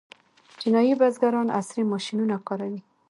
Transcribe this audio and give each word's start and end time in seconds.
چینايي 0.59 0.93
بزګران 0.99 1.47
عصري 1.59 1.83
ماشینونه 1.91 2.35
کاروي. 2.47 2.81